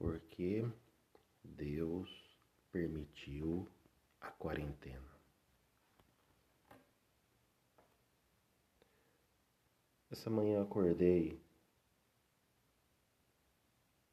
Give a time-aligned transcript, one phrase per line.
[0.00, 0.66] porque
[1.44, 2.08] Deus
[2.72, 3.70] permitiu
[4.18, 5.10] a quarentena.
[10.10, 11.38] Essa manhã acordei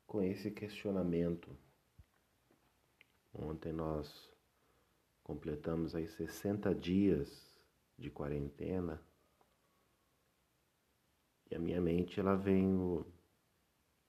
[0.05, 1.58] com esse questionamento.
[3.34, 4.30] Ontem nós
[5.24, 7.58] completamos aí 60 dias
[7.98, 9.02] de quarentena
[11.50, 13.06] e a minha mente ela vem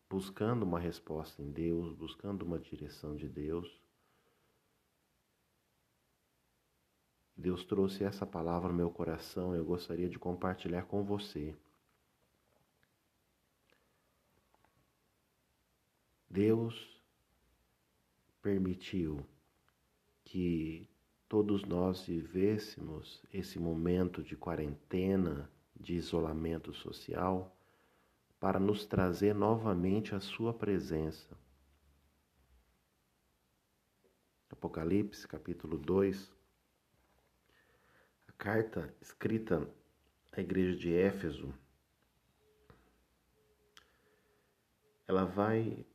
[0.08, 3.80] buscando uma resposta em Deus, buscando uma direção de Deus.
[7.36, 11.54] Deus trouxe essa palavra no meu coração, eu gostaria de compartilhar com você.
[16.28, 17.00] Deus
[18.42, 19.24] permitiu
[20.24, 20.88] que
[21.28, 27.56] todos nós vivêssemos esse momento de quarentena, de isolamento social,
[28.40, 31.36] para nos trazer novamente a Sua presença.
[34.50, 36.32] Apocalipse capítulo 2,
[38.28, 39.68] a carta escrita
[40.32, 41.54] à igreja de Éfeso,
[45.06, 45.86] ela vai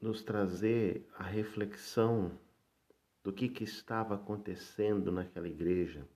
[0.00, 2.38] nos trazer a reflexão
[3.22, 6.06] do que, que estava acontecendo naquela igreja.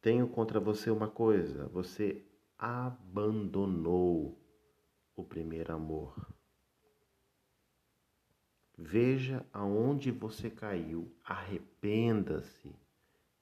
[0.00, 2.24] Tenho contra você uma coisa: você
[2.58, 4.38] abandonou
[5.16, 6.14] o primeiro amor.
[8.76, 12.74] Veja aonde você caiu, arrependa-se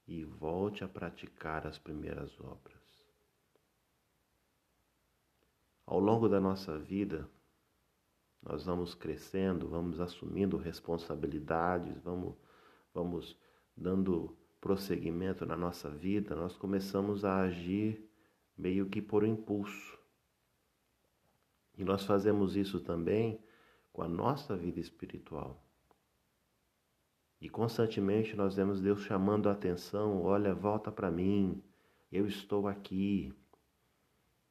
[0.07, 2.81] e volte a praticar as primeiras obras.
[5.85, 7.29] Ao longo da nossa vida,
[8.41, 12.35] nós vamos crescendo, vamos assumindo responsabilidades, vamos,
[12.93, 13.37] vamos
[13.75, 18.10] dando prosseguimento na nossa vida, nós começamos a agir
[18.61, 19.97] meio que por impulso.
[21.75, 23.43] E nós fazemos isso também
[23.91, 25.65] com a nossa vida espiritual.
[27.41, 31.63] E constantemente nós vemos Deus chamando a atenção: olha, volta para mim,
[32.11, 33.33] eu estou aqui.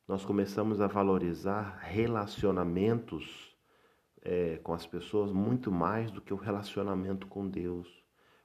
[0.08, 3.56] Nós começamos a valorizar relacionamentos
[4.22, 7.86] é, com as pessoas muito mais do que o relacionamento com Deus.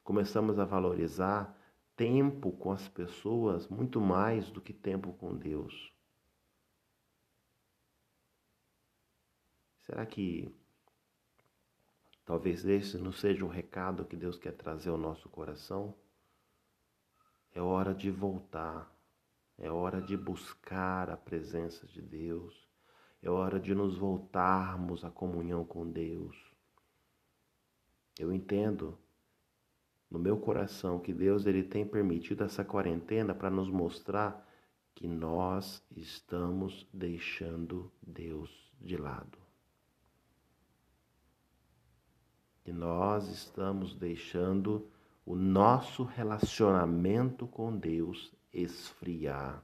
[0.03, 1.59] Começamos a valorizar
[1.96, 5.94] tempo com as pessoas muito mais do que tempo com Deus.
[9.82, 10.54] Será que
[12.26, 15.94] talvez esse não seja um recado que Deus quer trazer ao nosso coração?
[17.54, 18.92] É hora de voltar,
[19.58, 22.68] é hora de buscar a presença de Deus,
[23.22, 26.36] é hora de nos voltarmos à comunhão com Deus.
[28.20, 28.98] Eu entendo
[30.10, 34.48] no meu coração que Deus ele tem permitido essa quarentena para nos mostrar
[34.94, 39.38] que nós estamos deixando Deus de lado.
[42.64, 44.90] Que nós estamos deixando
[45.26, 49.64] o nosso relacionamento com Deus esfriar.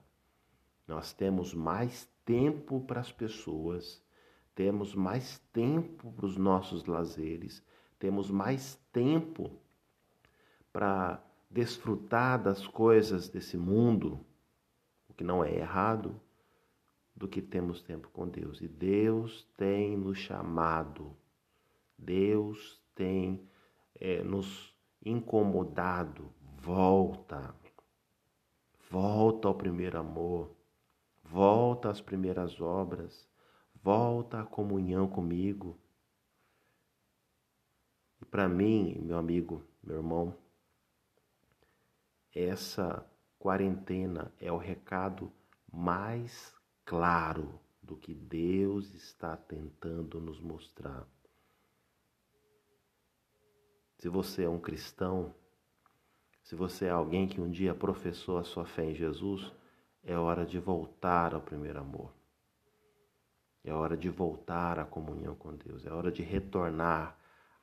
[0.88, 4.04] Nós temos mais tempo para as pessoas,
[4.54, 7.64] temos mais tempo para os nossos lazeres,
[7.98, 9.50] temos mais tempo
[10.72, 14.26] para desfrutar das coisas desse mundo,
[15.10, 16.20] o que não é errado,
[17.16, 18.62] do que temos tempo com Deus.
[18.62, 21.16] E Deus tem nos chamado,
[21.98, 23.48] Deus tem
[23.96, 26.34] é, nos incomodado.
[26.58, 27.56] Volta,
[28.90, 30.56] volta ao primeiro amor,
[31.24, 33.28] volta às primeiras obras,
[33.84, 35.80] volta à comunhão comigo.
[38.22, 40.38] E para mim, meu amigo, meu irmão,
[42.34, 43.06] essa
[43.38, 45.32] quarentena é o recado
[45.72, 46.56] mais
[46.86, 51.08] claro do que Deus está tentando nos mostrar.
[53.98, 55.34] Se você é um cristão,
[56.44, 59.52] se você é alguém que um dia professou a sua fé em Jesus,
[60.04, 62.12] é hora de voltar ao primeiro amor.
[63.64, 65.86] É hora de voltar à comunhão com Deus.
[65.86, 67.18] É hora de retornar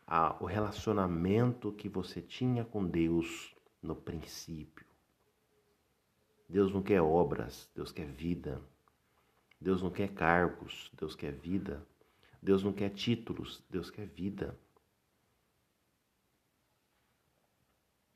[0.06, 4.86] ao relacionamento que você tinha com Deus no princípio.
[6.48, 8.60] Deus não quer obras, Deus quer vida.
[9.60, 11.86] Deus não quer cargos, Deus quer vida.
[12.40, 14.58] Deus não quer títulos, Deus quer vida.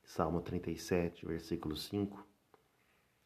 [0.04, 2.26] Salmo 37, versículo 5.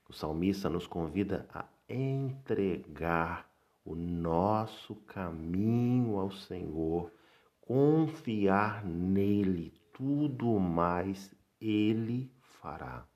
[0.08, 3.50] O salmista nos convida a entregar
[3.84, 7.12] o nosso caminho ao Senhor,
[7.60, 13.06] confiar nele, tudo mais ele fará.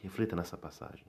[0.00, 1.06] Reflita nessa passagem.